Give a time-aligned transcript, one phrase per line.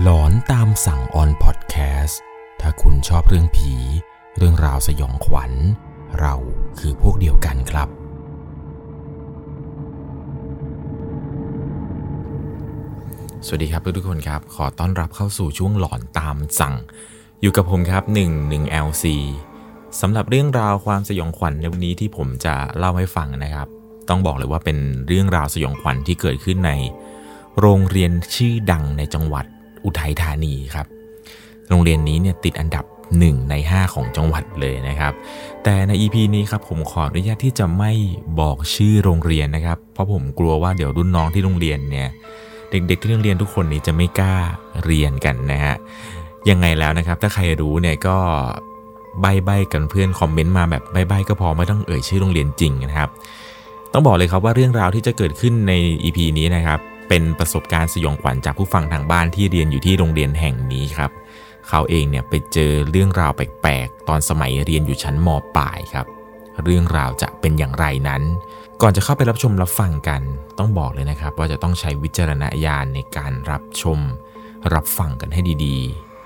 [0.00, 2.20] หลอนตามสั่งออนพอดแคสต์
[2.60, 3.74] ถ้าคุณชอบเรื่องผี
[4.36, 5.52] เรื่องราวสยองขวัญ
[6.20, 6.34] เรา
[6.78, 7.88] คือพวกเดียวกันครับ
[13.46, 16.74] สวัสดีครับทุกคนครับ ขอต้อนรับเข้าสู่ช่วงหลอนตามสั่ง
[17.40, 19.04] อยู่กับผมครับ1 1 LC
[20.00, 23.68] สำหรับเรื่องราวความสยองขวัญในวันนี้ที่ผมจะเล่าให้ฟังนะครับ
[24.08, 26.72] ต้องบอกเลยว่าเป็นเรื่องราวสยองขวัญที่เกิดขึ้นใน
[27.60, 29.46] โรงเรียนชื่อดังในจังหวัด
[29.84, 30.86] อุทัยธานีครับ
[31.70, 32.84] โรงเรียนนี้เนี่ยติดอันดับ
[33.18, 35.12] 1 ใน 5 ของจังหวัดเลยนะครับ
[35.62, 37.92] แต่ใน EP นี้ครับผมขออนุญาตที่จะไม่
[38.40, 42.08] บอกชื่อโรงเรียนนะครับ เพราะผมกลัวว่าเดี๋ยวรุ่นน้องที่โรงเรียนเนี่ย
[42.70, 44.36] เด็กๆที่โรงเรียนทุกคนนี้จะไม่กล้า
[44.84, 45.76] เรียนกันนะฮะ
[46.50, 48.16] ยังไงแล้วนะครับ ถ้าใครรู้เนี่ยก็
[49.20, 53.10] ใบๆกันเพื่อนคอมเมนต์มาแบบใบๆก็พอไม่ต้องเอ่ยชื่อโรงเรียนจริงนะครับ
[53.92, 55.72] ต้องบอกเลยครับว่าเรื่องราวที่จะเกิดขึ้นใน
[56.02, 61.10] EP นี้นะครับ เป็นประสบการณ์สยองขวัญจากผู้ฟังทางบ้านที่เรียนอยู่ที่โรงเรียนแห่งนี้ครับ
[61.68, 66.06] เขาเองเนี่ยไปเจอเรื่องราวแปลกๆ ตอนสมัยเรียนอยู่ชั้นมปลายครับ
[66.64, 68.22] เรื่องราวจะเป็นอย่างไรนั้น
[68.82, 70.22] ก่อนจะเข้าไปรับชมรับฟังกัน
[70.58, 73.98] ต้องบอกเลยนะครับ ว่าจะต้องใช้วิจารณญาณในการรับชม
[74.74, 75.78] รับฟังกันให้ดี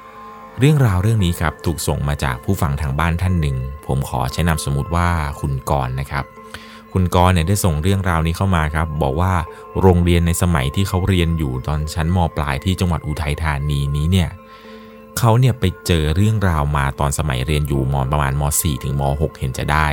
[0.07, 5.09] ๆ เรื่องราวเรื่องนี้ครับถูกส่งมาจากผู้ฟังทางบ้านท่านหนึ่ง ผมขอใช้นามสมมติว่า
[5.41, 6.25] คุณกรณ์นะครับ
[6.99, 9.33] คุณกรณ์เนี่ยได้ส่งเรื่องราวนี้เข้ามาครับ บอกว่า
[9.81, 14.29] โรงเรียนในสมัยที่เขาเรียนอยู่ตอนชั้นมปลายที่จังหวัดอุทัยธานีนี้เนี่ย
[15.19, 19.89] เขาเนี่ยไปเจอเรื่องราวมาตอนสมัยเรียนอยู่มประมาณม .4 ถึงม .6 เห็นจะได้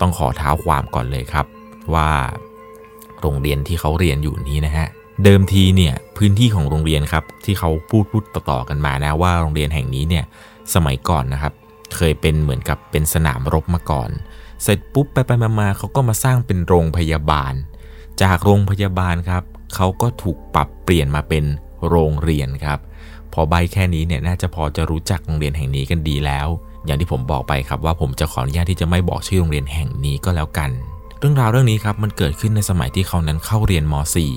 [0.00, 1.46] ต้องขอเท้าความก่อนเลยครับ
[1.94, 2.10] ว่า
[3.20, 4.88] โรงเรียนที่เขาเรียนอยู่นี้นะฮะ
[5.24, 10.24] เดิมทีเนี่ยพื้นที่ของโรงเรียนครับที่เขาพูดพูดต่อๆกันมานะว่าโรงเรียนแห่งนี้เนี่ย
[10.74, 11.52] สมัยก่อนนะครับ
[11.96, 14.10] เคยเป็นเหมือนกับเป็นสนามรบมาก่อน
[14.62, 17.54] เสร็จปุ๊บไปไปมาๆเขาก็มาสร้างเป็นโรงพยาบาล
[18.22, 19.42] จากโรงพยาบาลครับ
[19.74, 21.44] เขาก็ถูกปรับเปลี่ยนมาเป็น
[21.88, 22.78] โรงเรียนครับ
[23.32, 26.48] พอใบแค่นี้เนี่ยน่าจะพอจะรู้จักโรงเรียนแห่งนี้กันดีแล้ว
[26.84, 30.70] อย่างที่ผมบอกไปครับว่าผมจะขออนุญาตที่จะไม่บอกชื่อโรงเรียนแห่งนี้ก็แล้วกัน
[31.18, 33.94] เรื่องราวเรื่องนี้ครับมันเกิดขึ้นในสมัยที่เขานั้นเข้าเรียนม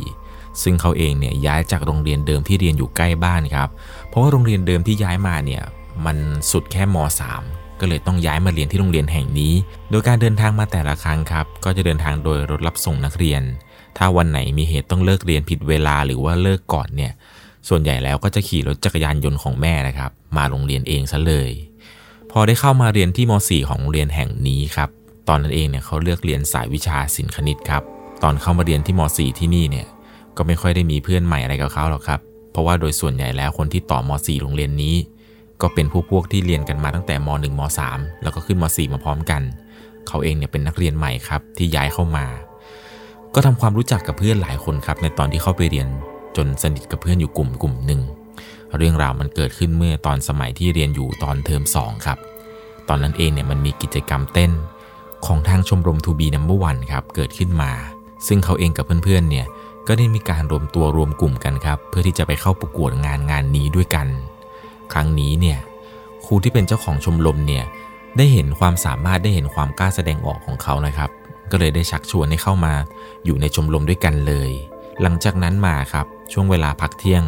[0.08, 3.70] .4 ซึ่งเขาเองเนี่ยย้ายจากโรงเรียนเดิมที่เรียนอยู่ใกล้บ้านครับ
[4.08, 5.64] เพราะว่าโรงเรียนเดิมที่ย้ายมาเนี่ย
[6.06, 6.18] มัน
[6.52, 9.54] สุดแค่ม .3 ก็เลยต้องย้ายมาเรียนที่โรงเรียนแห่งนี้
[9.92, 13.42] โดยการเดินทางมาแต่ละครั้งครับ ก็จะเดินทางโดยรถรับส่งนักเรียน
[13.98, 17.12] ถ้าวันไหนมีเหตุต้องเลิกเรียนผิดเวลาหรือว่าเลิกก่อนเนี่ย
[17.70, 21.52] ส่วนใหญ่แล้วก็จะขี่รถจักรยานยนต์ของแม่นะครับ มาโรงเรียนเองซะเลย
[22.32, 24.90] พอได้เข้ามาเรียนที่ม .4 ของโรงเรียนแห่งนี้ครับ
[25.28, 27.84] ตอนนั้นเองเนี่ยเขาเลือกเรียนสายวิชาศิลป์คณิตครับ
[28.24, 29.88] ตอนเข้ามาเรียนที่ม .4 ที่นี่เนี่ย
[30.38, 32.20] ก็ไม่ค่อยได้มีเพื่อนใหม่อะไรกับเขาหรอกครับ
[32.52, 34.96] เพราะว่าโดยส่วนใหญ่แล้วคนที่ต่อม .4 โรงเรียนนี้
[35.62, 39.42] ก็เป็นผู้พวกที่เรียนกันมาตั้งแต่ม .1 ม .3 แล้วก็ขึ้นม .4 มาพร้อมกัน
[40.08, 42.26] เขาเองเนี่ยเป็นนักเรียนใหม่ครับที่ย้ายเข้ามา
[43.34, 45.88] ก็ทำความรู้จักกับเพื่อนหลายคนครับในตอนที่เข้าไปเรียน
[46.36, 48.02] จนสนิทกับเพื่อนอยู่กลุ่มกลุ่มหนึ่ง
[48.78, 52.18] เรื่องราวมันเกิดขึ้นเมื่อตอนสมัยที่เรียนอยู่ตอนเทอม2ครับ
[52.90, 54.52] ตอนนั้นเองเนี่ยมันมีกิจกรรมเต้น
[55.26, 57.72] ของทางชมรมทูบีนัมเบอร์วันครับเกิดขึ้นมา
[58.28, 59.46] ซึ่งเขาเองกับเพื่อนๆเนี่ย
[59.88, 64.08] ก็ได้มีการรวมตัวรวมกลุ่มกันครับ เพื่อที่จะไปเข้าประกวดงานงานนี้ด้วยกัน
[64.94, 65.60] ครั้งนี้เนี่ย
[66.26, 67.66] ครูที่เป็นเจ้าของชมรมเนี่ย
[68.18, 71.10] ได้เห็นความสามารถได้เห็นความกล้าแสดงออกของเขานะครับ
[71.52, 72.74] ก็เลยได้ชักชวนให้เข้ามา
[73.26, 74.52] อยู่ในชมรมด้วยกันเลย
[75.02, 77.24] หลังจากนั้นมาครับช่วงเวลาพักเที่ยง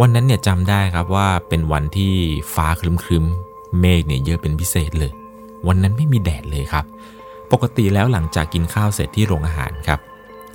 [0.00, 2.12] วันนั้นเนี่ยจำได้ครับว่าเป็นวันที่
[2.54, 5.12] ฟ้าครึ้มๆเมฆเนี่ยเยอะเป็นพิเศษเลย
[5.66, 6.84] วันนั้นไม่มีแดดเลยครับ
[7.52, 10.00] ปกติแล้วหลังจากกินข้าวเสร็จที่โรงอาหารครับ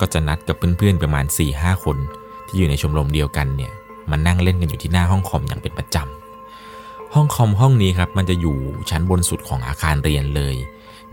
[0.00, 1.24] ก็จะนัดกับเพื่อนๆประมาณ
[1.54, 1.96] 4-5คน
[2.46, 3.72] ที่อยู่ในชมรมเดียวกันเนี่ย
[4.10, 8.56] มานั่งเล่นกันอยู่ที่หน้าห้องคอมอย่างเป็นประจำห้องคอมห้องนี้ครับมันจะอยู่
[8.90, 10.54] ชั้นบนสุดของอาคารเรียนเลย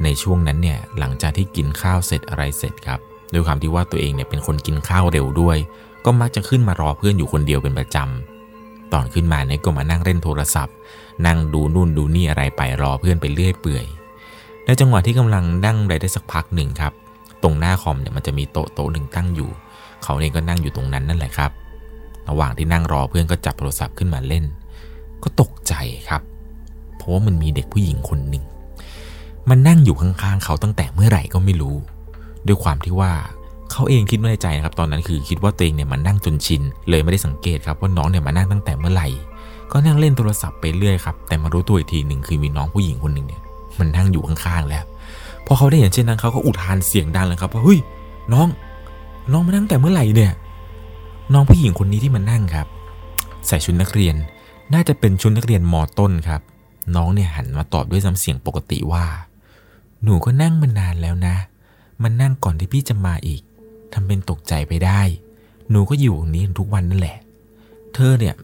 [0.04, 3.00] ในช่วงนั้นเนี่ยหลังจากที่กินข้าวเสร็จอะไรเสร็จครับ
[3.34, 5.58] ด้วยความที่ว่าตัวเองเนี่ยเป็นคนกินข้าวเร็วด้วย
[6.06, 10.76] ก็มักจะขึ้นมารอเพื่อนอยู่คนเดียวเป็นประจำตอนขึ้นมาเนี่ยก็มานั่งเล่นโทรศัพท์
[11.26, 13.86] นั่งดูนู่นดูนี่อะไรไปรอเพื่อนไปเรื่อยเปื่อย
[14.66, 16.94] ในจังหวะที่กำลังนั่งไปได้สักพักหนึ่งครับ
[17.44, 19.50] ตรงหน้าคอมเนี่ยมันจะมีโต๊ะโต๊ะหนึ่งตั้งอยู่
[20.04, 21.52] เขาเองก็นั่งอยู่ตรงนั้นนั่นแหละครับ
[22.30, 24.46] ระหว่างที่นั่งรอเพื่อนก็จับโทรศัพท์ขึ้นมาเล่น
[25.24, 25.74] ก็ตกใจ
[26.10, 26.22] ครับ
[26.98, 28.44] เพราะว่ามันมีเด็กผู้หญิงคนหนึ่ง
[29.50, 31.76] มันนั่งอยู่ข้างๆเขาตั้งแต่เมื่อไหร่ก็ไม่รู้
[32.48, 33.12] ด้วยความที่ว่า
[33.72, 39.08] เขาเองคิดไม่ในใจนะครับ ตอนนั้นคือคิดว่าตัวเองเนี่ยมันนั่งจนชิน เลยไม่ได้สังเกตครับว่าน้องเนี่ยมานั่งตั้งแต่เมื่อไหร่
[39.72, 43.42] ก็นั่งเล่นโทรศัพท์ไปเรื่อยครับ แต่มารู้ตัวอีกทีหนึ่งคือมีน้องผู้หญิงคนหนึ่งเนี่ย
[43.80, 44.84] มันนั่งอยู่ข้างๆแล้ว
[45.46, 47.80] พอเขาได้เห็นเช่นนั้นเขาก็อุทานเสียงดังเลยครับว่าเฮ้ย
[48.34, 48.48] น้อง
[49.32, 50.32] น้องมานั่งแต่เมื่อไหร่เนี่ย
[51.34, 52.68] น้องผู้หญิงคนนี้ที่มันนั่งครับ
[53.48, 54.16] ใส่ชุดนักเรียน
[54.74, 56.42] น่าจะเป็นชุดนักเรียนมต้นครับ
[56.96, 59.06] น้องเนี่ยหันมาตอบด้วยน้ำเสียงปกติว่า
[60.04, 61.36] หนูก็นั่งมานานแล้วนะ
[62.04, 63.42] มันนั่งก่อนที่พี่จะมาอีก
[63.94, 65.02] ทำเป็นตกใจไปได้
[65.70, 67.18] หนูก็อยู่ตรงนี้ทุกวันนั่นแหละ
[67.94, 68.36] เธอเนี่ย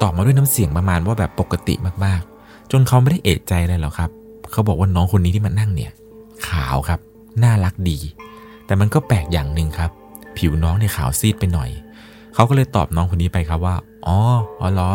[0.00, 1.74] ตอบมาด้วยน้ำเสียงประมาณว่าแบบปกติ
[2.04, 4.10] มากๆ จนเขาไม่ได้เอะใจเลยหรอกครับ
[4.50, 5.92] เขาบอกว่าน้องคนนี้ที่มันนั่งเนี่ย
[6.48, 7.00] ขาวครับ
[7.42, 7.98] น่ารักดี
[8.66, 9.90] แต่มันก็แปลกอย่างหนึ่งครับ
[10.36, 11.70] ผิวน้องเนี่ยขาวซีดไปหน่อย
[12.34, 13.76] เขาก็เลยตอบน้องคนนี้ไปครับว่า
[14.06, 14.16] อ๋อ
[14.60, 14.90] อ๋อเหรอ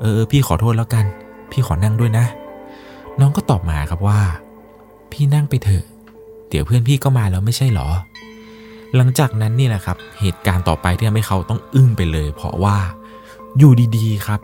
[0.00, 1.04] เออพี่ขอโทษแล้วกัน
[1.50, 2.26] พี่ขอนั่งด้วยนะ
[3.20, 4.20] น้องก็ตอบมาครับว่า
[5.12, 5.84] พี่นั่งไปเถอะ
[6.48, 7.88] เดี๋ยวเพื่อนพี่ก็มาแล้วไม่ใช่หรอ
[8.96, 12.76] หลังจากนั้นนี่แหละครับ เหตุการณ์ต่อไปที่ทำให้เขาต้องอึ้งไปเลย เพราะว่า
[13.58, 14.40] อยู่ดีๆครับ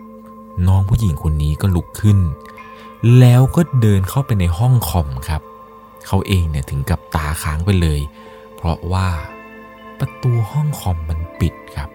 [0.69, 2.19] น้องผู้หญิงคนนี้ก็ลุกขึ้น
[3.19, 5.43] แล้วก็เดินเข้าไปในห้องคอมครับ
[6.07, 8.01] เขาเองเนี่ยถึงกับตาค้างไปเลย
[8.57, 9.09] เพราะว่า
[9.99, 11.89] ประตูห้องคอมมันปิดครับ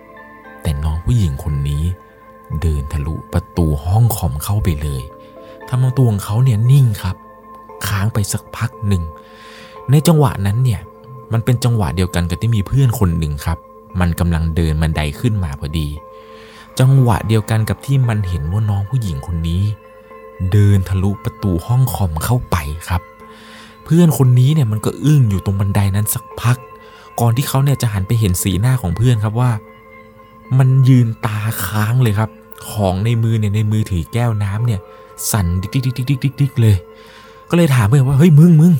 [0.68, 1.84] แต่น้องผู้หญิงคนนี้
[2.62, 5.04] เดินทะลุประตูห้องคอมเข้าไปเลย
[5.68, 7.16] ทำเอาตัวของเขาเนี่ยนิ่งครับ
[7.88, 9.04] ค้างไปสักพักหนึ่ง
[9.92, 10.82] ในจังหวะนั้นเนี่ย
[11.34, 13.58] มันเป็นจังหวะเดียวกันกับที่มีเพื่อนคนหนึ่งครับ
[14.00, 15.88] มันกำลังเดินบันไดขึ้นมาพอดี
[16.80, 19.64] จังหวะเดียวกันกับที่มันเห็นว่าน้องผู้หญิงคนนี้
[20.52, 22.56] เดินทะลุประตูห้องคอมเข้าไป
[22.90, 23.02] ครับ
[23.84, 26.58] เพื่อนคนนี้เนี่ยมันก็อึ้งอยู่ตรงบันไดนั้นสักพัก
[27.20, 29.52] ก่อนที่เขาเนี่ยจะหันไปเห็นสีหน้าของเพื่อนครับว่า
[30.58, 32.30] มันยืนตาค้างเลยครับ
[32.70, 34.80] ของในมือเนี่ยในมือถือแก้วน้ำเนี่ย
[35.32, 36.76] สั่นดิ๊กดิ๊กดิ๊กดิ๊กดิ๊กดิ๊กเลย
[37.50, 38.74] ก็เลยถามเพื่อนว่าเฮ้ยมึงมึง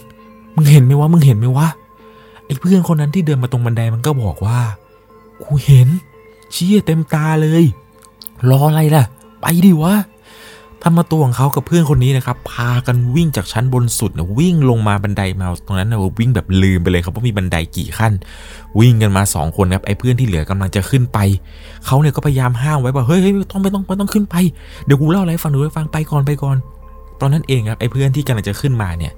[0.56, 1.68] มึงเห็นไหมวะมึงเห็นไหมวะ
[2.46, 4.60] ไอ้เพื่อนคนนั้นที่เดินมาตรงบันไดมันก็บอกว่า
[5.44, 5.88] กูเห็น
[6.52, 7.64] เชี่ยเต็มตาเลย
[8.50, 9.04] รออะไรล่ะ
[9.42, 9.94] ไปดิวะ
[10.90, 18.14] ทำเอาตัวของเขากับเพื่อนคนนี้นะครับพากันวิ่งจากชั้นบนสุดนะวิ่งลงมาบันไดมาตรงนั้นนะวิ่งแบบลืมไปเลยครับว่ามีบันไดกี่ขั้น
[18.80, 21.20] วิ่งกันมาสองคนครับไอ้เพื่อนที่เหลือกำลังจะขึ้นไป
[21.86, 24.36] เขาเนี่ยก็พยายามห้ามไว้ว่าเฮ้ยไม่ต้องไม่ต้องไม่ต้องขึ้นไป
[24.86, 26.58] เดี๋ยวกูเล่าอะไรฟังดูให้ฟังไปก่อนไปก่อน
[27.22, 29.14] ตอนนั้นเองครับไอ้เพื่อนที่กำลังจะขึ้นมาเนี่ย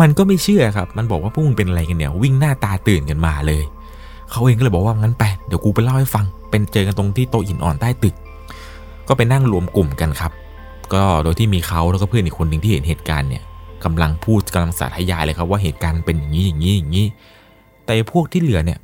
[0.00, 3.62] มันก็ไม่เชื่อครับ มันบอกว่าพวกมึงเป็นอะไรกันเนี่ย วิ่งหน้าตาตื่นกันมาเลย
[4.30, 8.14] เขาเองก็เลยบอกว่างั้นไปเดี๋ยวกูไปเล่าให้ฟัง เป็นเจอกันตรงที่โต๊ะหินอ่อนใต้ตึก
[9.08, 10.32] ก็ไปนั่งรวมกลุ่มกันครับ
[10.94, 13.42] ก็โดยที่มีเขาแล้วก็เพื่อนอีกคนหนึ่งที่เห็นเหตุการณ์เนี่ย
[13.84, 17.06] กำลังพูดกำลังสาธยายเลยครับว่าเหตุการณ์เป็นอย่างนี้อย่างนี้อย่างนี้
[17.86, 18.78] แต่พวกที่เหลือเนี่ย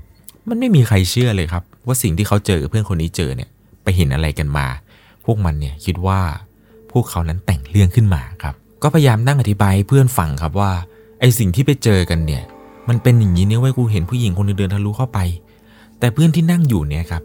[0.48, 3.48] มันไม่มีใครเชื่อเลยครับ ว่าสิ่งที่เขาเจอกับเพื่อนคนนี้เจอเนี่ย
[3.82, 4.66] ไปเห็นอะไรกันมา
[5.24, 6.20] พวกมันเนี่ยคิดว่า
[6.92, 10.70] พวกเขานั้นแต่งเรื่องขึ้นมาครับ ก็พยายามนั่งอธิบายให้เพื่อนฟังครับว่า
[11.20, 12.42] ไอสิ่งที่ไปเจอกันเนี่ย
[12.88, 15.18] มันเป็นอย่างนี้เนี่ยว้ยกูเห็นผู้หญิงคนนึงเดินทะลุเข้าไป
[15.98, 17.22] แต่เพื่อนที่นั่งอยู่เนี่ยครับ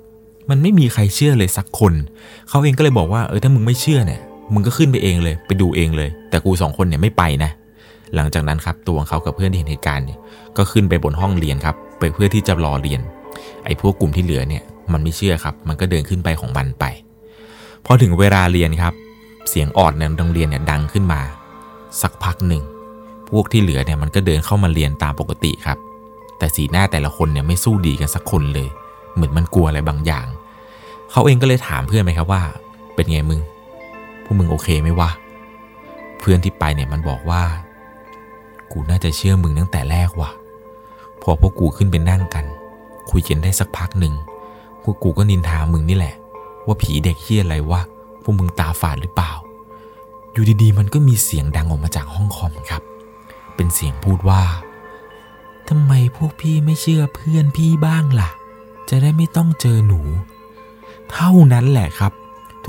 [0.49, 1.93] มันไม่มีใครเชื่อเลยสักคน
[2.49, 4.21] เขาเองก็เลยบอกว่าเออถ้ามึงไม่เชื่อเนี่ย
[4.53, 7.51] มึงก็ขึ้นไปเองเลย ไปดูเองเลย แต่กูสองคนเนี่ยไม่ไปนะ
[8.15, 10.19] หลังจากนั้นครับตัวของเขากับเพื่อนที่เห็นเหตุการณ์เนี่ย
[10.57, 13.01] ก็ขึ้นไปบนห้องเรียนครับ ไปเพื่อที่จะรอเรียน
[13.65, 14.63] ไอ้พวกกลุ่มที่เหลือเนี่ย
[14.93, 16.85] มันไม่เชื่อครับ มันก็เดินขึ้นไปของมันไป
[17.85, 18.93] พอถึงเวลาเรียนครับ
[19.49, 21.21] เสียงออดในโรงเรียนเนี่ยดังขึ้นมา
[22.01, 22.63] สักพักหนึ่ง
[23.29, 25.77] พวกที่เหลือเนี่ยมันก็เดินเข้ามาเรียนตามปกติครับ
[26.37, 28.69] แต่สีหน้าแต่ละคนเนี่ยไม่สู้ดีกันสักคนเลย
[29.15, 30.27] เหมือนมันกลัวอะไรบางอย่าง
[31.11, 32.41] เขาเองก็เลยถามเพื่อนไหมครับว่า
[32.95, 33.39] เป็นไงมึง
[34.29, 35.09] วกมึงโอเคไหมวะ
[36.19, 37.43] เพื่อนที่ไปเนี่ยมันบอกว่า
[38.71, 40.31] กูน่าจะเชื่อมึงตั้งแต่แรกว่ะ
[41.21, 42.45] พอพวกกูขึ้นไปนั่งกัน
[43.11, 44.13] คุยกันได้สักพักหนึ่ง
[44.83, 46.15] พวกกูก็นินทามึงนี่แหละ
[46.65, 47.81] ว่าผีเด็กเฮี้ยอะไรวะ
[48.23, 49.31] พวกมึงตาฝาดหรือเปล่า
[50.31, 52.83] อยู่ดีๆ มันก็มีเสียงดังออกมาจากห้องคอมครับ
[53.55, 54.41] เป็นเสียงพูดว่า
[55.69, 58.29] ทำไมพวกพี่ไม่เชื่อเพื่อนพี่บ้างล่ะ
[58.89, 60.01] จะได้ไม่ต้องเจอหนู
[61.11, 62.13] เท่านั้นแหละครับ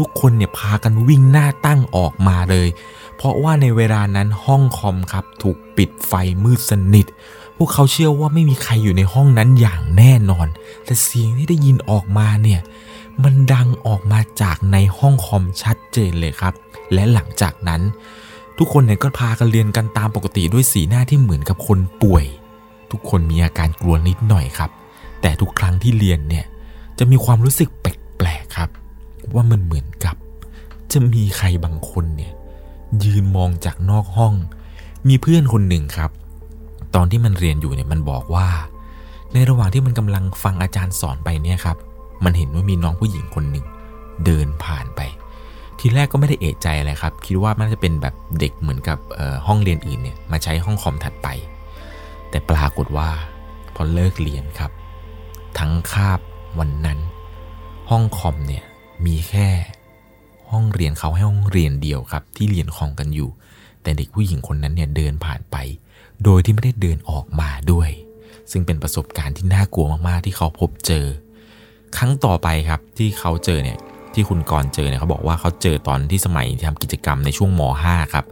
[0.00, 2.68] ทุกคนเนี่ยพากันวิ่งหน้าตั้งออกมาเลย
[3.16, 6.12] เพราะว่าในเวลานั้นห้องคอมครับถูกปิดไฟ
[6.44, 7.06] มืดสนิท
[7.56, 10.46] พวกเขาเชื่อว่าไม่มีใครอยู่ในห้องนั้นอย่างแน่นอน
[10.84, 12.60] แต่เสียงที่ได้ยินออกมาเนี่ย
[13.22, 16.54] มันดังออกมาจากในห้องคอมชัดเจนเลยครับ
[16.92, 17.80] และหลังจากนั้น
[18.58, 22.24] ทุกคนเนี่ยก็พากันเรียนกันตามปกติด้วยสีหน้าที่เหมือนกับคนป่วย
[22.90, 24.70] ทุกคนมีอาการกลัวนิดหน่อยครับ
[25.22, 26.44] แต่ทุกครั้งที่เรียนเนี่ย
[26.98, 28.70] จะมีความรู้สึกแปลกๆครับ
[29.34, 30.16] ว่ามันเหมือนกับ
[30.92, 32.32] จะมีใครบางคนเนี่ย
[33.04, 34.34] ยืนมองจากนอกห้อง
[35.08, 36.10] มีเพื่อนคนหนึ่งครับ
[36.94, 38.48] ตอนที่มันเรียนอยู่เนี่ยมันบอกว่า
[39.32, 41.76] ในระหว่างที่มันกำลังฟังอาจารย์สอนไปเนี่ยครับ
[42.24, 43.66] มันเห็นว่ามีน้องผู้หญิงคนหนึ่ง
[44.24, 45.00] เดินผ่านไป
[45.78, 48.98] ทีแรกก็ไม่ได้เอะใจอะไรครับ คิดว่ามันจะเป็นแบบเด็กเหมือนกับ
[49.46, 51.28] ห้องเรียนอื่นเนี่ยมาใช้ห้องคอมถัดไป
[52.30, 53.08] แต่ปรากฏว่า
[53.74, 54.70] พอเลิกเรียนครับ
[55.58, 56.20] ทั้งคาบ
[56.58, 56.98] วันนั้น
[57.90, 58.64] ห้องคอมเนี่ย
[59.06, 59.48] มีแค่
[60.50, 63.30] ห้องเรียนเขาให้ห้องเรียนเดียวครับ ที่เรียนคอมกันอยู่
[63.82, 65.56] แต่เด็กผู้หญิงคนนั้นเนี่ยเดินผ่านไป
[66.24, 67.90] โดยที่ไม่ได้เดินออกมาด้วย
[68.50, 71.04] ซึ่งเป็นประสบการณ์ที่น่ากลัวมากๆที่เขาพบเจอ
[71.96, 73.78] ครั้งต่อไปครับที่เขาเจอเนี่ย
[74.14, 78.24] ที่คุณกรเจอเนี่ยเขาบอกว่าเขาเจอตอนที่สมัยที่ทำกิจกรรมในช่วงม .5 ครับ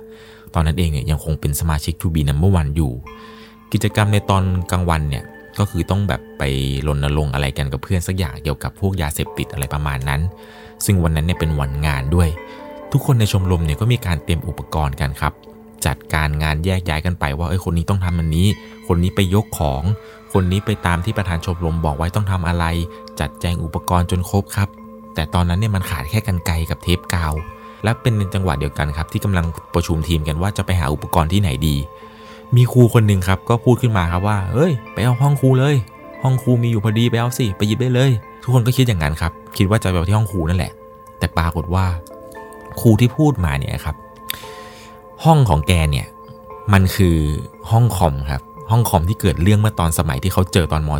[0.55, 2.93] ตอนนั้นเองเนี่ยยังคงเป็นสมาชิกทูบีนัมเบอร์วันอยู่
[3.73, 5.25] กิจกรรมในตอนกลางวันเนี่ย
[5.59, 6.43] ก็คือต้องแบบไป
[6.87, 10.21] รณรงค์อะไรกันกับเพื่อนสักอย่างเกี่ยวกับพวกยาเสพติดอะไรประมาณนั้น
[10.85, 12.29] ซึ่งวันนั้นเนี่ยเป็นวันงานด้วย
[12.93, 15.33] ทุกคนในชมรมเนี่ยก็มีการเตรียมอุปกรณ์กันครับ
[15.87, 18.47] จัดการงานแยกย้ายกันไปว่าเอ้ยคนนี้ต้องทำอันนี้
[18.89, 19.83] คนนี้ไปยกของ
[20.33, 22.65] คนนี้ไปตามที่ประธานชมรมบอกไว้ต้องทำอะไร
[23.21, 24.69] จัดแจงอุปกรณ์จนครบครับ
[25.15, 27.35] แต่ตอนนั้นเนี่ยมันขาดแค่กันไกกับเทปกาว
[27.85, 31.77] และเป็นในจังหวะเดียวกันครับ ที่กำลังประชุมทีมกันว่าจะไปหาอุปกรณ์ที่ไหนดี
[32.57, 35.75] มีครูคนหนึ่งครับก็พูดขึ้นมาครับว่าเอ้ย ไปเอาห้องครูเลย
[36.23, 38.11] ห้องครูมีอยู่พอดีไปเอาสิไปหยิบได้เลย
[38.43, 40.73] ทุกคนก็คิดอย่างนั้นครับ คิดว่าจะไปที่ห้องครูนั่นแหละ
[41.19, 41.87] แต่ปรากฏว่า
[42.81, 43.97] ครูที่พูดมาเนี่ยครับ
[45.25, 46.07] ห้องของแกเนี่ย
[46.73, 47.17] มันคือ
[47.71, 50.91] ห้องคอมครับ ห้องคอมที่เกิดเรื่องเมื่อตอนสมัยที่เขาเจอตอนม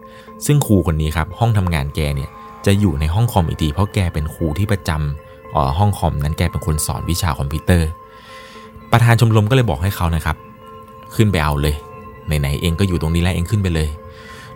[0.00, 2.30] .4 ซึ่งครูคนนี้ครับห้องทำงานแกเนี่ย
[2.66, 7.88] จะอยู่ในห้องคอมอีกทีเพราะแกเป็นครูที่ประจำออห้องคอมนั้นแกเป็นคนสอนวิชาคอมพิวเตอร์
[8.92, 10.36] ประธานชมรมก็เลยบอกให้เขานะครับ
[11.14, 11.74] ขึ้นไปเอาเลย
[12.26, 13.88] ไหนๆเองก็อยู่ตรงนี้แล้วเองขึ้นไปเลย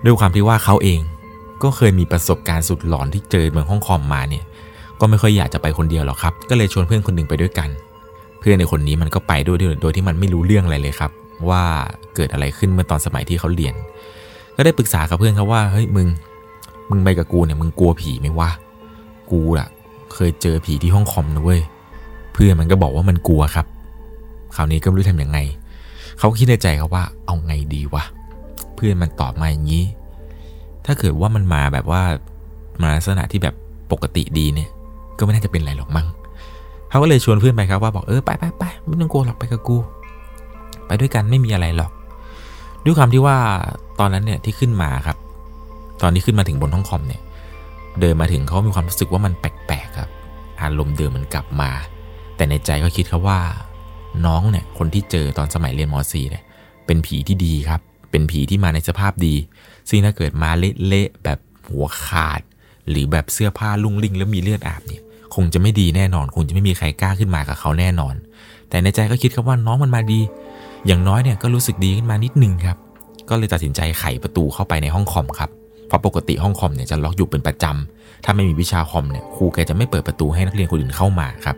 [0.04, 1.00] ด้วยความที่ว่าเขาเอง
[1.62, 4.44] ก็เคยมีประสบการณ์สุดหลอนที่เจอเมืองห้องคอมมาเนี่ย
[5.00, 7.68] ก็ไม่ค่อยอยากจะไปคนเดียวหรอกครับ ก็เลยชวนเพื่อนคนหนึ่งไปด้วยกัน
[8.40, 11.10] เพื่อนในคนนี้มันก็ไปด้วยโดยที่มันไม่รู้เรื่องอะไรเลยครับ
[11.48, 11.62] ว่า
[12.14, 13.74] เกิดอะไรขึ้นเมื่อตอนสมัยที่เขาเรียน
[14.56, 16.08] ก็ได้ปรึกษากับเพื่อนเขาว่าเฮ้ยมึง
[16.90, 18.50] มึงไปกับกูเนี่ยมึงกลัวผีไหมวะ
[19.30, 19.68] กูอะ
[20.14, 21.60] เคยเจอผีที่ห้องคอมนะเว้ย
[22.32, 23.66] เพื่อนมันก็บอกว่ามันกลัวครับ
[24.56, 25.38] คราวนี้ก็ไม่รู้ทำยังไง
[26.18, 28.04] เขาคิดในใจเขาว่าเอาไงดีวะ
[28.82, 29.84] พื่อนมันตอบมาอย่างนี้
[30.86, 32.02] ถ้าเกิดว่ามันมาแบบว่า
[32.82, 33.54] มาลักษณะที่แบบ
[33.92, 34.68] ปกติดีเนี่ย
[35.18, 36.06] ก็ไม่น่าจะเป็นไรหรอกมั้ง
[36.90, 39.76] เขาก็เลยชวนเพื่อนไปครับว่าบอกเออไปไปไปไม่ต้องกลัวหรอกไปกับกู
[40.86, 41.92] ไปด้วยกันไม่มีอะไรหรอก
[42.84, 43.36] ด้วยความที่ว่า
[44.00, 45.16] ตอนนั้นเนี่ยที่ขึ้นมาครับ
[46.02, 47.22] ตอนที่ขึ้นมาถึงบนห้องคอมเนี่ย
[48.00, 50.10] เดินมาถึงเขามีความรู้สึกว่ามันแปลกๆครับ
[50.60, 51.70] อารมณ์เดิมมันกลับมา
[52.36, 53.40] แต่ในใจก็คิดครับว่า
[54.26, 56.44] น้องเนี่ยคนที่เจอตอนสมัยเรียนม .4 เนี่ย
[56.86, 57.80] เป็นผีที่ดีครับ
[58.12, 59.34] เป็นผีที่มาในสภาพดี
[59.88, 61.38] ซึ่งถ้าเกิดมาเละๆแบบ
[61.70, 62.40] หัวขาด
[62.88, 65.02] หรือแบบเสื้อผ้าลุ่งลิ่งแล้วมีเลือดอาบเนี่ย
[65.34, 68.14] คงจะไม่ดีแน่นอนคงจะไม่มีใครกล้าขึ้นมากับเขาแน่นอน
[68.68, 70.20] แต่ในใจก็คิดครับว่าน้องมันมาดี
[70.86, 72.76] อย่างน้อยเนี่ยก็รู้สึกดีขึ้นมานิดนึงครับ
[73.28, 75.50] ก็เลยตัดสินใจไขประตูเข้าไปในห้องคอมครับ
[75.86, 81.56] เพราะปกติห้องคอมเนี่ยจะล็อกอยู่เป็นประจำถ้าไม่มีวิชาคอมเนี่ยครูแกจะไม่เปิดประตูให้นักเรียนคนอื่นเข้ามาครับ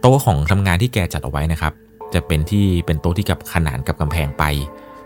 [0.00, 1.72] โต๊ะของทำงานที่แกจัดเอาไว้นะครับ
[2.14, 4.44] จะเป็นที่เป็นโต๊ะที่กับขนานกับกำแพงไป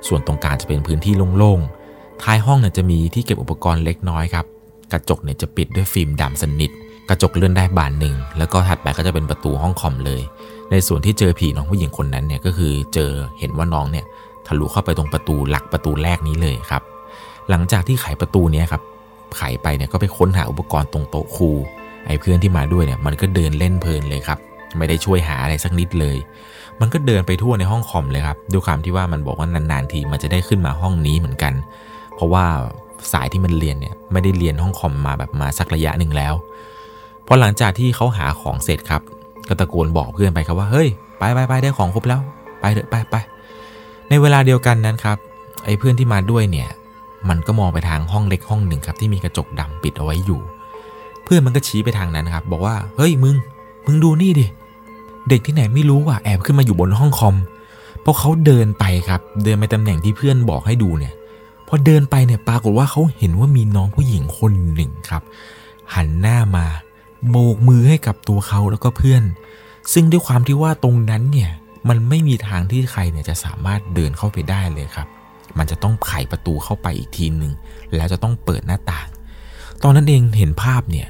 [0.08, 4.46] ส่วนตรงกลางจะเป็นพื้นที่โล่งๆ ท้ายห้องเนี่ยจะมีที่เก็บอุปกรณ์เล็กน้อยครับ
[4.92, 6.70] กระจกเนี่ยจะปิดด้วยฟิล์มดำสนิท
[7.08, 10.22] กระจกเลื่อนได้บานหนึ่ง แล้วก็ถัดไปก็จะเป็นประตูห้องคอมเลย
[10.70, 14.04] ในส่วนที่เจอผีน้องผู้หญิงคนนั้นเนี่ยก็คือเจอเห็นว่าน้องเนี่ย
[14.46, 16.82] ทะลุเข้าไปตรงประตูหลักประตูแรกนี้เลยครับ
[17.50, 18.82] หลังจากที่ไขประตูนี้ครับ
[19.36, 21.50] ไขไปเนี่ยก็ไปค้นหาอุปกรณ์ตรงโต๊ะครู
[22.06, 24.38] ไอ้เพื่อนที่มาด้วยเนี่ยมันก็เดินเล่นเพลินเลยครับ
[24.78, 26.16] ไม่ได้ช่วยหาอะไรสักนิดเลย
[26.80, 31.52] มันก็เดินไปทั่วในห้องคอมเลยครับด้วยความที่ว่ามันบอกว่านานๆทีมันจะได้ขึ้นมาห้องนี้เหมือนกัน
[32.14, 32.44] เพราะว่า
[33.12, 36.34] สายที่มันเรียนเนี่ยไม่ได้เรียนห้องคอมมาแบบมาสักระยะหนึ่งแล้ว
[37.26, 39.02] พอหลังจากที่เขาหาของเสร็จครับ
[39.48, 42.20] ก็ตะโกนบอกเพื่อนไปครับว่าเฮ้ยไปไปไปได้ของครบแล้ว
[42.60, 43.16] ไปเถอะไปไป
[44.08, 45.18] ในเวลาเดียวกันนั้นครับ
[45.64, 46.68] ไอ้เพื่อนที่มาด้วยเนี่ย
[47.28, 50.40] มันก็มองไปทางห้องเล็กห้องหนึ่งครับที่มีกระจกดำปิดเอาไว้อยู่
[51.24, 53.36] เพื่อนมันก็ชี้ไปทางนั้นครับ บอกว่าเฮ้ยมึง
[53.86, 54.46] มึงดูนี่ดิ
[55.30, 57.36] เด็กที่ไหนไม่รู้อะแอบขึ้นมาอยู่บนห้องคอม
[58.04, 61.14] พอเขาเดินไปครับเดินไปตำแหน่งที่เพื่อนบอกให้ดูเนี่ย
[61.68, 65.22] พอเดินไปเนี่ยปรากฏว่าเขาเห็นว่ามีน้องผู้หญิงคนหนึ่งครับ
[65.94, 66.66] หันหน้ามา
[67.30, 69.22] โบกมือให้กับตัวเขาแล้วก็เพื่อน
[69.92, 71.50] ซึ่งด้วยความที่ว่าตรงนั้นเนี่ย
[71.88, 75.08] มันไม่มีทางที่ใครเนี่ยจะสามารถเดินเข้าไปได้เลยครับ
[75.58, 77.52] มันจะต้องไขประตูเข้าไปอีกทีหนึ่ง
[77.94, 79.08] แล้วจะต้องเปิดหน้าต่าง
[79.82, 81.08] ตอนนั้นเองเห็นภาพเนี่ย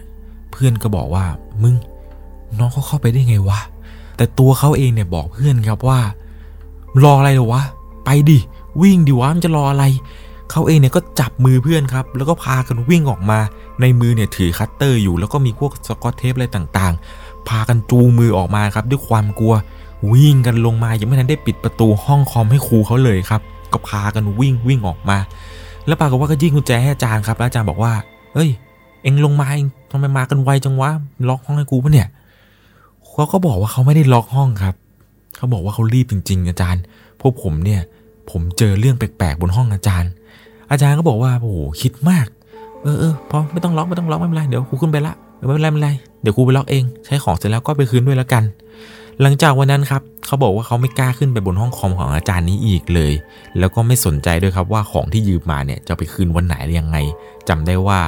[0.50, 1.25] เพื่อนก็บอกว่า
[1.62, 1.75] มึง
[2.59, 3.61] น้องเขาเข้าไปได้ไงวะ
[4.21, 6.00] แต่ตัวเขาเองเนี่ยบอกเพื่อนครับว่า
[7.05, 7.62] รออะไรหรอวะ
[8.05, 8.39] ไปดิ
[8.83, 9.85] วิ่งดิวะมันจะรออะไร
[10.50, 13.39] เขาเองเนี่ยก็จับมือเพื่อนครับ แล้วก็พากันวิ่งออกมา
[13.81, 19.55] ในมือเนี่ยถือคัตเตอร์อยู่ แล้วก็มีพวกสกอตเทปอะไรต่างๆ พากันจูงมือออกมาครับด้วยความกลัว
[20.12, 23.41] วิ่งกันลงมา ยังไม่ทันได้ปิดประตูห้องคอมให้ครูเขาเลยครับ
[23.73, 25.19] ก็พากันวิ่งวิ่งออกมา
[25.87, 27.93] แล้วปรากฏว่าก็ยื่นกุญแจให้อาจารย์ครับ แล้วอาจารย์บอกว่า
[28.35, 28.50] เอ้ย
[29.03, 30.91] เอ็งลงมาเองทำไมมากันไวจังวะ
[31.29, 32.09] ล็อกห้องให้กูปะเนี่ย
[33.12, 34.75] เขาก็บอกว่าเขาไม่ได้ล็อกห้องครับ
[35.37, 36.83] เขาบอกว่าเขารีบจริง ๆ อาจารย์
[37.21, 37.81] พวกผมเนี่ย
[38.31, 40.11] ผมเจอเรื่องแปลกๆบนห้องอาจารย์
[40.71, 42.26] อาจารย์ก็บอกว่าโอ้โหคิดมาก
[42.83, 45.90] เออเออพอไม่ต้องล็อกไม่ต้องล็อกไม่เป็นไรเดี๋ยวครูขึ้นไปละไม่เป็นไรไม่เป็นไร
[46.23, 48.45] เดี๋ยวครูไปล็อกเอง ใช้ของเสร็จแล้วก็ไปคืนด้วยแล้วกัน
[49.23, 53.12] หลังจากวันนั้นครับเขาบอกว่าเขาไม่กล้าขึ้นไปบนห้องคอมของอาจารย์นี้อีกเลย
[53.59, 56.97] แล้วก็ไม่สนใจด้วยครับว่าของที่ยืมมาเนี่ยจะไปคืนวันไหนหรือยังไง
[57.49, 58.00] จำได้ว่า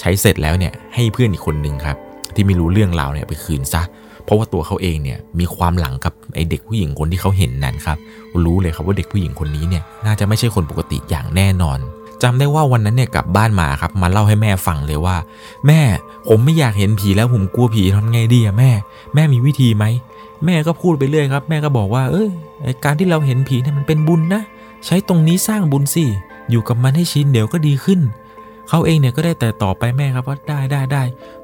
[0.00, 1.96] ใช้เสร็จแล้วเนี่ยให้เพื่อนอีกคนนึงครับ
[2.34, 3.82] ที่ไม่รู้เรื่องราวเนี่ยไปคืนซะ
[4.26, 7.98] เพราะว่าตัวเขาเองเนี่ยมีความหลังกับไอเด็กผู้หญิงคนที่เขาเห็นนั้นครับ
[8.44, 11.78] รู้เลยครับว่าเด็กผู้หญิงคนนี้เนี่ยน่าจะไม่ใช่คนปกติอย่างแน่นอน
[12.22, 15.16] จำได้ว่าวันนั้นเนี่ยกลับบ้านมาครับมาเล่าให้แม่ฟังเลยว่า
[15.66, 15.80] แม่
[16.28, 18.70] ผมไม่อยากเห็นผีแล้วผมกลัวผีทำไงดีอะแม่
[19.14, 19.84] แม่มีวิธีไหม
[20.44, 22.28] แม่ก็พูดไปเรื่อยครับ แม่ก็บอกว่า เอ้ย
[22.84, 24.42] การที่เราเห็นผีเนี่ยมันเป็นบุญนะ
[24.86, 26.04] ใช้ตรงนี้สร้างบุญสิ
[26.50, 28.00] อยู่กับมันให้ชินเดี๋ยวก็ดีขึ้น
[28.68, 31.02] เขาเองเนี่ยก็ได้แต่ต่อไปแม่ครับว่าได้ได้ได้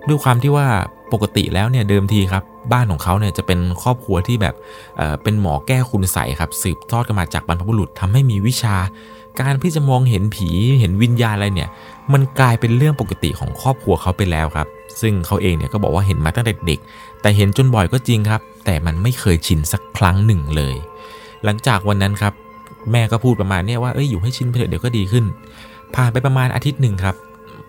[0.08, 0.66] ด้วยความที่ว่า
[1.12, 2.42] ปกติแล้วเนี่ยเดิมทีครับ
[2.72, 4.54] บ้านของเขาเนี่ยจะเป็นครอบครัวที่แบบ
[4.96, 8.76] เเป็นหมอแก้คุณใสครับสืบทอดกันมาจากบรรพบุรุษทำให้มีวิชา
[9.40, 10.48] การที่จะมองเห็นผี
[10.80, 11.70] เห็นวิญญาณอะไรเนี่ย
[12.12, 14.68] มันกลายเป็นเรื่องปกติของครอบครัวเขาไปแล้วครับ
[15.00, 16.80] ซึ่งเขาเองเนี่ยก็บอกว่าเห็นมาตั้งแต่เด็ก
[17.22, 20.76] แต่เห็นจนบ่อยก็จริงครับ แต่มันไม่เคยชินสักครั้งหนึ่งเลย
[21.44, 22.32] หลังจากวันนั้นครับ
[22.92, 25.24] แม่ก็พูดประมาณนี้ว่าเอ้ยอยู่ให้ชินไปเถอะเดี๋ยวก็ดีขึ้น
[25.94, 27.16] ผ่านไปประมาณอาทิตย์หนึ่งครับ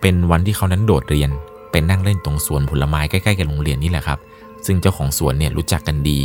[0.01, 1.31] เป็นวันที่เขานั้นโดดเรียน
[1.71, 4.19] เป็นนั่งเล่นตรงสวนผลไม้ใกล้ๆกับโรงเรียนนี่แหละครับ
[4.65, 6.19] ซึ่งเจ้าของสวนเนี่ยรู้จักกันดี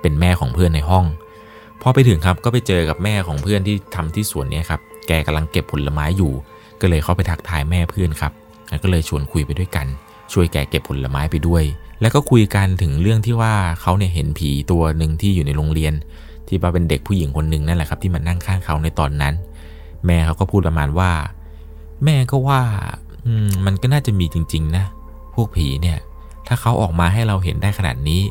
[0.00, 1.06] เป็นแม่ของเพื่อนในห้อง
[1.82, 6.32] พอไปถึงครับก็ไปเจอกับแม่ของเพื่อนที่ทำที่สวนนี้ครับ แกกำลังเก็บผลไม้อยู่
[6.80, 8.32] ก็เลยเข้าไปทักทายแม่เพื่อนครับ
[8.68, 9.86] แล้วก็เลยชวนคุยไปด้วยกัน
[10.32, 11.64] ช่วยแกเก็บผลไม้ไปด้วย
[12.00, 15.92] แล้วก็คุยกันถึงเรื่องที่ว่าเขาเนี่ยเห็นผีตัวหนึ่งที่อยู่ในโรงเรียน
[16.48, 19.34] ที่มาเป็นเด็กผู้หญิงคนหนึ่งนั่นแหละครับที่มันนั่งข้างเขาในตอนนั้น
[20.06, 21.10] แม่เขาก็พูดประมาณว่า
[22.04, 22.62] แม่ก็ว่า
[23.66, 24.84] มันก็น่าจะมีจริง ๆ นะ
[25.34, 25.98] พวกผีเนี่ย
[26.48, 28.22] ถ้าเขาออกมาให้เราเห็นได้ขนาดนี้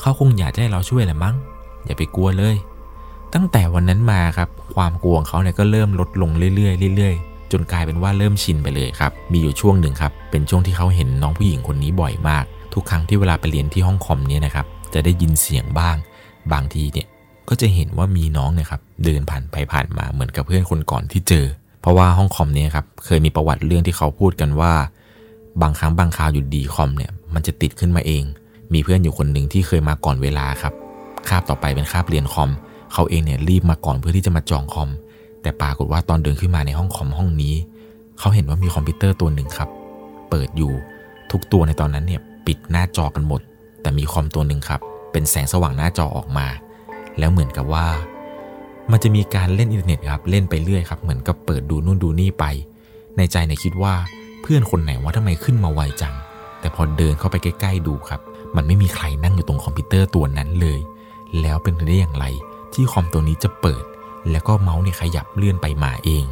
[0.00, 1.34] เขาคงอยากให้เราช่วยแหละมั้ง
[1.84, 2.56] อย่าไปกลัวเลย
[3.34, 12.44] ตั้งแต่วันนั้นมาครับ ความกลัวของเขาเนี่ยก็เริ่มลดลงเรื่อยๆเรื่อยๆ จนกลายเป็นว่าเริ่มชินไปเลยครับ มีอยู่ช่วงหนึ่งครับ เป็นช่วงที่เขาเห็นน้องผู้หญิงคนนี้บ่อยมาก
[12.74, 15.96] ทุกครั้งที่เวลาไปเรียนที่ห้องคอมเนี่ยนะครับ จะได้ยินเสียงบ้าง
[16.52, 17.06] บางทีเนี่ย
[17.48, 21.46] ก็จะเห็นว่ามีน้องเนี่ยครับเดินผ่านไปผ่านมาเหมือนกับเพื่อนคนก่อนที่เจอ
[21.80, 24.72] เพราะว่าห้องคอมเนี่ยครับ เคยมีประวัติเรื่องที่เขาพูดกันว่า
[25.62, 28.24] บางครั้งบางคราวอยู่ดีคอมเนี่ย มันจะติดขึ้นมาเอง
[28.72, 30.74] มีเพื่อนอยู่คนหนึ่งที่เคยมาก่อนเวลาครับ
[31.28, 32.50] คาบต่อไปเป็นคาบเรียนคอม
[32.92, 34.90] เขาเองเนี่ยรีบมาก่อนเพื่อที่จะมาจองคอม
[35.42, 37.54] แต่ปรากฏว่าตอนเดินขึ้นมาในห้องคอมห้องนี้
[38.18, 39.68] เขาเห็นว่ามีคอมพิวเตอร์ตัวหนึ่งครับ
[40.30, 40.72] เปิดอยู่
[41.30, 43.40] ทุกตัวในตอนนั้นเนี่ยปิดหน้าจอกันหมด
[43.80, 44.80] แต่มีคอมตัวหนึ่งครับ
[45.12, 46.46] เป็นแสงสว่างหน้าจอออกมา
[47.18, 47.86] แล้วเหมือนกับว่า
[48.90, 52.44] มันจะมีการเล่นอินเทอร์เน็ตครับ เล่นไปเรื่อยครับ เหมือนกับเปิดดูนู่นดูนี่ไป
[53.16, 53.94] ในใจเนี่ยคิดว่า
[54.42, 56.14] เพื่อนคนไหนว่าทำไมขึ้นมาไวจัง
[56.64, 58.20] แต่พอเดินเข้าไปใกล้ ๆ ดูครับ
[58.56, 60.80] มันไม่มีใครนั่งอยู่ตรงคอมพิวเตอร์ตัวนั้นเลย
[61.40, 62.24] แล้วเป็นไปได้อย่างไร
[62.74, 63.84] ที่คอมตัวนี้จะเปิด
[64.30, 66.24] แล้วก็เมาส์เนี่ยขยับเลื่อนไปมาเอง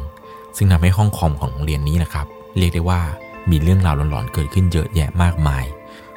[0.57, 2.25] ซึ่งทำให้ห้องคอมของโรงเรียนนี้นะครับ
[2.57, 3.01] เรียกได้ว่า
[3.51, 5.65] มีเรื่องราวหลอนๆเกิดขึ้นเยอะแยะมากมาย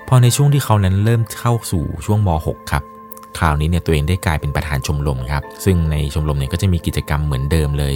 [0.08, 2.82] พอในช่วงที่เขานั้นเริ่มเข้าสู่ช่วงม .6 ครับ
[3.38, 7.94] คราวนี้เนี่ยตัวเองได้กลายเป็นประธานชมรมครับ ซึ่งในชมรมเนี่ยก็จะมีกิจกรรมเหมือนเดิมเลย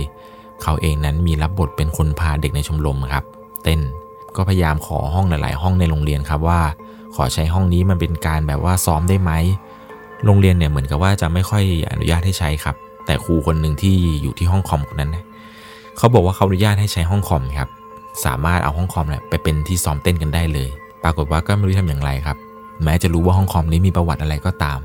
[0.62, 3.24] เขาเองนั้นมีรับบทเป็นคนพาเด็กในชมรมครับ
[3.64, 3.80] เต้น
[4.36, 6.60] ก็พยายามขอห้องหลาย ๆ ห้องในโรงเรียนครับว่า
[7.14, 9.32] ขอใช้ห้องนี้มันเป็นการแบบว่าซ้อมได้ไหม
[10.24, 15.16] โรงเรียนเนี่ยเหมือนกับว่าจะไม่ค่อยอนุญาตให้ใช้ครับ แต่ครูคนหนึ่งที่อยู่ที่ห้องคอมคนนั้น
[15.96, 17.70] เขาบอกว่าเขาอนุญาตให้ใช้ห้องคอมครับ
[18.24, 20.68] สามารถเอาห้องคอมเนี่ยไปเป็นที่ซ้อมเต้นกันได้เลย
[21.02, 22.36] ปรากฏว่าก็ไม่รู้ทำอย่างไรครับ
[22.84, 24.78] แม้จะรู้ว่าห้องคอมนี้มีประวัติอะไรก็ตาม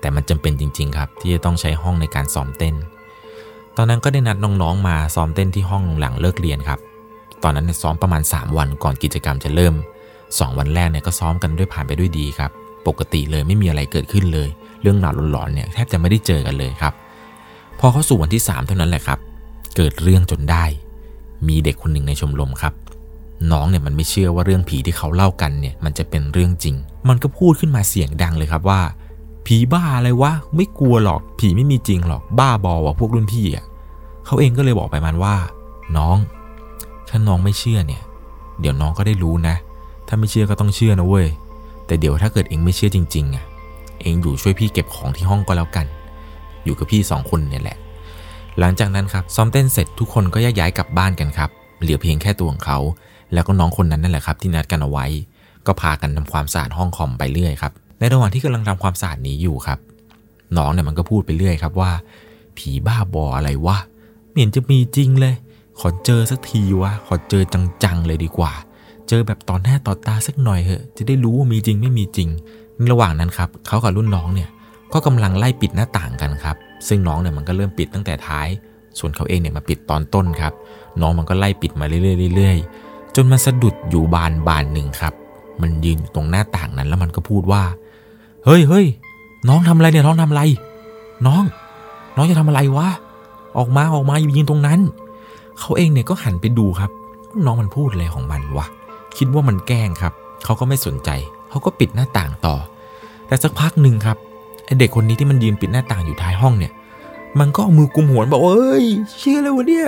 [0.00, 2.74] แต่มันจำเป็นจริง ๆ ครับ ที่จะต้องใช้ห้องในการซ้อมเต้น
[3.76, 6.78] ตอนนั้นก็ได้นัดน้องๆมาซ้อมเต้นที่ห้องหลังเลิกเรียนครับ
[7.42, 9.74] ตอนนั้นเนี่ยซ้อมประมาณ 3 วันก่อนกิจกรรมจะเริ่ม
[10.16, 12.50] 2 วันแรกเนี่ยก็ซ้อมกันด้วยผ่านไปด้วยดีครับ
[12.86, 14.48] ปกติเลยไม่มีอะไรเกิดขึ้นเลย
[14.82, 16.94] เรื่องราวหลอนๆเนี่ยแทบจะไม่ได้เจอกันเลยครับ
[17.80, 19.18] พอเข้าสู่วันที่ 3 เท่านั้นแหละครับ
[19.76, 20.64] เกิดเรื่องจนได้
[21.48, 22.74] มีเด็กคนหนึ่งในชมรมครับ
[23.52, 26.74] น้องเนี่ยมันไม่เชื่อว่าเรื่องผีที่เขาเล่ากันเนี่ยมันจะเป็นเรื่องจริง
[27.08, 28.80] มันก็พูดขึ้นมาเสียงดังเลยครับว่า
[29.46, 33.64] ผีบ้าอะไรวะไม่กลัวหรอก ผีไม่มีจริงหรอกบ้าบอว่ะพวกรุ่นพี่อะ
[34.26, 35.34] เขาเองก็เลยบอกไปมันว่า
[35.96, 36.16] น้อง
[37.14, 38.02] ถ้าน้องไม่เชื่อเนี่ย
[38.60, 39.56] เดี๋ยวน้องก็ได้รู้นะ
[40.08, 41.26] ถ้าไม่เชื่อก็ต้องเชื่อนะเว้ย
[41.86, 43.44] แต่เดี๋ยวถ้าเกิดเองไม่เชื่อจริงๆอะ
[44.00, 45.86] เองอยู่ช่วยพี่เก็บของที่ห้องก็แล้วกัน
[46.64, 47.76] อยู่กับพี่สองคนเนี่ยแหละ
[48.58, 51.50] หลังจากนั้นครับซ้อมเต้นเสร็จทุกคนก็แยกย้ายกลับบ้านกันครับ
[51.82, 52.78] เหลือเพียงแค่ตัวของเขา
[53.32, 55.06] แล้วก็น้องคนนั้นนั่นแหละครับที่นัดกันเอาไว้
[55.66, 59.78] ก็พากันทำความสะอาดห้องคอมไปเรื่อยครับ ในระหว่างที่กำลังทำความสะอาดนี้อยู่ครับ
[60.56, 61.90] น้องเนี่ยมันก็พูดไปเรื่อยครับว่า
[62.56, 63.76] ผีบ้าบออะไรวะ
[64.28, 65.34] ไม่เห็นจะมีจริงเลย
[65.80, 67.42] ขอเจอสักทีวะ ขอเจอ
[67.84, 68.52] จังๆเลยดีกว่า
[69.08, 72.28] เจอแบบต่อหน้าต่อตาสักหน่อยเหอะ จะได้รู้ว่ามีจริงไม่มีจริง
[72.76, 74.48] ในระหว่างนั้นครับเขากับรุ่นน้องเนี่ย
[74.92, 76.56] ก็กำลังไล่ปิดหน้าต่างกันครับ
[76.88, 78.48] ซึ่งน้องเนี่ยมันก็เริ่มปิดตั้งแต่ท้าย
[78.98, 80.52] ส่วนเขาเองเนี่ยมาปิดตอนต้นครับ
[81.00, 85.14] น้องมันก็ไล่ปิดมาเรื่อยๆจนมันสะดุดอยู่บานบานหนึ่งครับ
[85.62, 87.62] มันยืนตรงหน้าต่างนั้นแล้วมันก็พูดว่า
[88.44, 88.86] เฮ้ยเฮ้ย
[89.48, 90.42] น้องทำอะไรเนี่ยน้องทำอะไร
[91.26, 91.42] น้อง
[92.16, 92.88] น้องจะทำอะไรวะ
[93.58, 94.80] ออกมาออกมาอยู่ยืนตรงนั้น
[95.60, 96.90] เขาเองเนี่ยก็หันไปดูครับ
[97.44, 98.66] น้องมันพูดอะไรของมันวะ
[99.18, 100.12] คิดว่ามันแกล้งครับ
[100.44, 101.10] เขาก็ไม่สนใจ
[101.50, 102.56] เขาก็ปิดหน้าต่างต่อ
[103.26, 104.16] แต่สักพักหนึ่งครับ
[104.64, 106.72] ไอเด็กคนนี้ที่มันยืนปิดหน้าต่างอยู่ท้ายห้องเนี่ย
[107.40, 108.84] มันก็เอามือกุมหัวบอกเอ้ย
[109.18, 109.86] เชื่อเลยวะเนี่ย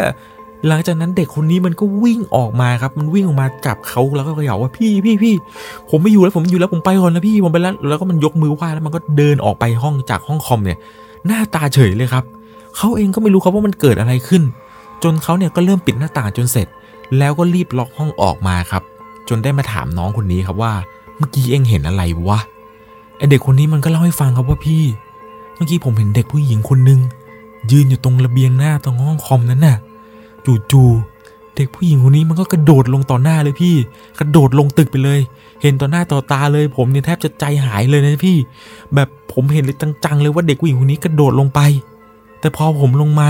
[0.69, 5.35] หลังจากนั้นเด็กคนนี้มันก็วิ่งออกมาครับ มันวิ่งออกมาจับเขาแล้วก็เขย่าว่าพี่พี่พี่
[5.91, 10.79] ผมไม่อยู่แล้วผมอยู่แล้วผมไปก่อนนะพี่ผมไปแล้วแล้วก็มันยกมือไหว้แล้วมันก็เดินออกไปห้องจากห้องคอมเนี่ย
[11.27, 12.25] หน้าตาเฉยเลยครับ
[12.77, 14.43] เขาเองก็ไม่รู้ครับว่ามันเกิดอะไรขึ้น
[15.03, 16.67] จนเขาเนี่ยก็เริ่มปิดหน้าต่างจนเสร็จ
[17.19, 18.83] แล้วก็รีบล็อกห้องออกมาครับ
[19.29, 20.73] จนได้มาถามน้องคนนี้ครับว่า
[21.17, 22.39] เมื่อกี้เองเห็นอะไรวะ
[23.17, 24.83] ไอเด็กคนนี้มันก็เล่าให้ฟังครับว่าพี่
[25.55, 27.01] เมื่อกี้ผมเห็นเด็กผู้หญิงคนหนึ่ง
[27.71, 29.77] ยืนอยู่ตรงระเบียงหน้าตรงห้องคอมนั้นน่ะ
[30.71, 33.75] จู่ๆเด็กผู้หญิงคนนี้มันก็กระโดดลงต่อหน้าเลยพี่
[34.19, 35.21] กระโดดลงตึกไปเลย
[35.63, 38.37] เห็นต่อหน้าต่อตาเลย ผมเนี่ยแทบจะใจหายเลยนะพี่
[38.95, 41.61] แบบผมเห็นเลยจังๆเลยว่าเด็กผู้หญิงคนนี้กระโดดลงไป
[42.41, 43.29] แต่พอผมลงมา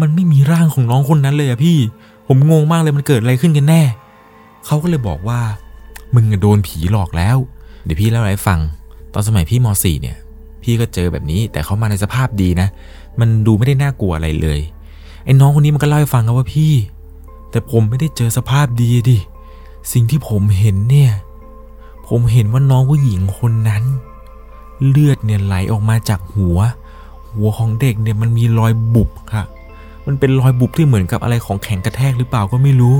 [0.00, 1.78] มันไม่มีร่างของน้องคนนั้นเลยอะพี่
[2.26, 3.82] ผมงงมากเลยมันเกิดอะไรขึ้นกันแน่
[4.66, 5.40] เขาก็เลยบอกว่า
[6.14, 7.36] มึงโดนผีหลอกแล้ว
[7.84, 8.58] เดี๋ยวพี่เล่าให้ฟัง
[9.12, 10.16] ตอนสมัยพี่ม .4 เนี่ย
[10.62, 12.68] พี่ก็เจอแบบนี้ แต่เขามาในสภาพดีนะ
[13.20, 14.60] มันดูไม่ได้น่ากลัวอะไรเลย
[15.24, 16.72] ไอ้น้องคนนี้มันก็เล่าให้ฟังครับว่าพี่
[17.50, 19.18] แต่ผมไม่ได้เจอสภาพดีดิ
[19.92, 21.12] สิ่งที่ผมเห็นเนี่ย
[22.08, 23.82] ผมเห็นว่าน้องผู้หญิงคนนั้น
[24.88, 26.58] เลือดเนี่ยไหลออกมาจากหัว
[27.32, 29.44] หัวของเด็กเนี่ยมันมีรอยบุบค่ะ
[30.06, 32.96] มันเป็นรอยบุบที่เหมือนกับอะไรของแข็งกระแทกหรือเปล่าก็ไม่รู้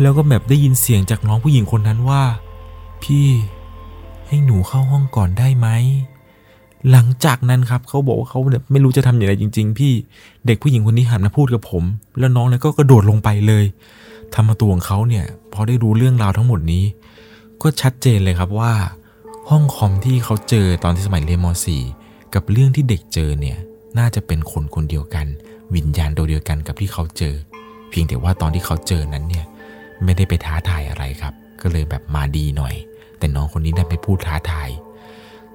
[0.00, 2.22] แล้วก็แบบได้ยินเสียงจากน้องผู้หญิงคนนั้นว่า
[3.02, 3.26] พี่
[4.28, 5.68] ให้หนูเข้าห้องก่อนได้ไหม
[6.90, 9.92] หลังจากนั้นครับเขาบอกว่าเขาแบบไม่รู้จะทำอย่างไรจริง ๆ พี่
[10.46, 11.84] เด็กผู้หญิงคนนี้หันมาพูดกับผม
[12.18, 13.64] แล้วน้องเนี่ยก็กระโดดลงไปเลย
[14.34, 16.84] ทำมาตัวของเขาเนี่ยพอได้รู้เรื่องราวทั้งหมดนี้
[17.62, 18.72] ก็ชัดเจนเลยครับว่า
[19.50, 21.46] ห้องคอมที่เขาเจอตอนที่สมัยเรียนม
[21.86, 23.58] .4 กับเรื่องที่เด็กเจอเนี่ย
[23.98, 25.26] น่าจะเป็นคนคนเดียวกัน
[25.74, 27.34] วิญญาณตัวเดียวกันกับที่เขาเจอ
[27.90, 29.46] เพียงแต่ว่าตอนที่เขาเจอนั้นเนี่ย
[30.04, 32.74] ไม่ได้ไปท้าทายอะไรครับ ก็เลยแบบมาดีหน่อย
[33.18, 34.68] แต่น้องคนนี้ได้ไปพูดท้าทาย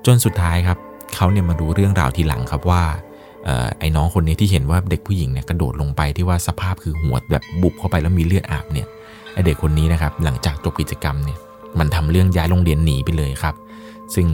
[0.05, 0.77] จนสุดท้ายครับ
[1.15, 2.83] เขาเนี่ยมาดูเรื่องราวทีหลังครับว่า
[3.47, 8.87] ออไอ้น้องคนนี้ที่เห็นว่าเด็กผู้หญิงเนี่ยกระโดดลงไปที่ว่าสภาพคือหัวแบบบุบเข้าไปแล้วมีเลือดอาบเนี่ย
[9.33, 11.37] ไอเด็กคนนี้นะครับหลังจากจบกิจกรรมเนี่ย
[11.79, 13.55] มันทำเรื่องย้ายโรงเรียนหนีไปเลยครับ
[14.15, 14.27] ซึ่ง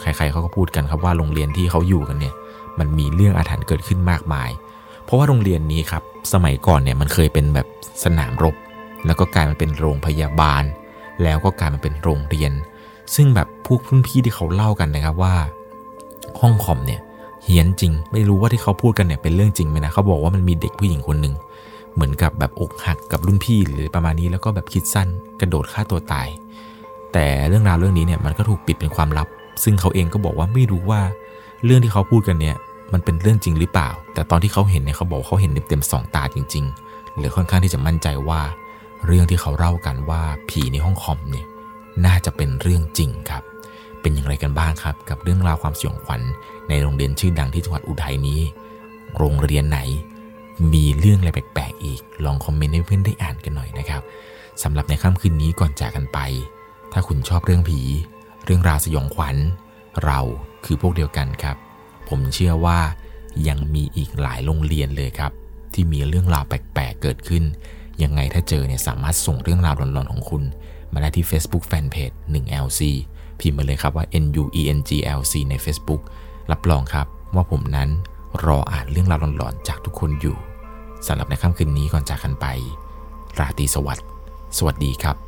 [0.00, 2.34] ใครๆเขาก็พูดกันครับว่าโรงเรียนที่เขาอยู่กันเนี่ย
[2.78, 4.50] มันมีเรื่องอาถรรพ์เกิดขึ้นมากมาย
[5.08, 7.66] เพราะว่าโรงเรียนนี้ครับสมัยก่อนเนี่ยมันเคยเป็นแบบ
[8.04, 8.54] สนามรบ
[9.06, 10.64] แล้วก็กลายมาเป็นโรงพยาบาล
[11.22, 12.52] แล้วก็กลายมาเป็นโรงเรียน
[13.14, 15.34] ซึ่งแบบพวกรุ่นพี่ที่เขาเล่ากันนะครับว่า
[16.40, 17.00] ห้องคอมเนี่ย
[17.44, 21.34] เฮี้ยนจริง ไม่รู้ว่าที่เขาพูดกันเนี่ยเป็นเรื่องจริงไหมนะเขาบอกว่ามันมีเด็กผู้หญิงคนหนึ่ง
[21.94, 25.08] เหมือนกับแบบอกหักกับรุ่นพี่หรือประมาณนี้แล้วก็แบบคิดสั้น
[25.40, 26.28] กระโดดฆ่าตัวตาย
[27.12, 29.28] แต่เรื่องราวเรื่องนี้เนี่ยมันก็ถูกปิดเป็นความลับ
[29.64, 31.00] ซึ่งเขาเองก็บอกว่าไม่รู้ว่า
[31.64, 32.56] เรื่องที่เขาพูดกันเนี่ย
[32.92, 38.40] มันเป็นเรื่องจริงหรือเปล่า แต่ตอนที่เขาเห็นเนี่ยเขาบอกเขาเห็นเต็มๆสองตาจริงๆเลยค่อนข้างที่จะมั่นใจว่า
[39.06, 41.46] เรื่องที่เขาเล่ากันว่าผีในห้องคอมเนี่ย
[42.06, 43.42] น่าจะเป็นเรื่องจริงครับ
[44.00, 46.20] เป็นอย่างไรกันบ้างครับ กับเรื่องราวความสยองขวัญ
[46.68, 48.40] ในโรงเรียนชื่อดังที่จังหวัดอุทัยนี้
[49.18, 49.80] โรงเรียนไหน
[50.72, 54.02] มีเรื่องอะไรแปลกๆอีก ลองคอมเมนต์ให้เพื่อนได้อ่านกันหน่อยนะครับ
[54.62, 56.18] สำหรับในค่ำคืนนี้ก่อนจากกันไป
[56.92, 57.80] ถ้าคุณชอบเรื่องผี
[58.44, 59.36] เรื่องราวสยองขวัญ
[60.04, 60.20] เรา
[60.64, 61.56] คือพวกเดียวกันครับ
[62.08, 62.78] ผมเชื่อว่า
[63.48, 65.32] ยังมีอีกหลายโรงเรียนเลยครับ
[65.74, 67.44] ที่มีเรื่องราวแปลกๆเกิดขึ้น
[68.02, 70.42] ยังไงถ้าเจอเนี่ยสามารถส่งเรื่องราวหลอนๆของคุณ
[70.92, 72.80] มาได้ที่ Facebook Fanpage 1LC
[73.40, 76.02] พิมพ์มาเลยครับว่า NUENGLC ใน Facebook
[76.52, 77.88] รับรองครับว่าผมนั้น
[78.44, 80.36] รออ่านเรื่องราวหลอนๆจากทุกคนอยู่
[81.06, 82.46] สำหรับในค่ำคืนนี้ก่อนจากกันไป
[83.38, 84.06] ราตรีสวัสดิ์
[84.56, 85.27] สวัสดีครับ